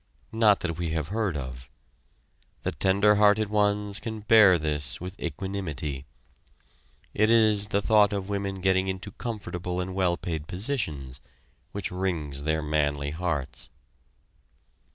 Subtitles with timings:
[0.31, 1.69] Not that we have heard of.
[2.63, 6.07] The tender hearted ones can bear this with equanimity.
[7.13, 11.21] It is the thought of women getting into comfortable and well paid positions
[11.71, 13.69] which wrings their manly hearts.